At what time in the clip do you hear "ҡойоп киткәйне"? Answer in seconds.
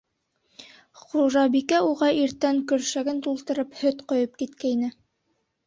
4.11-4.93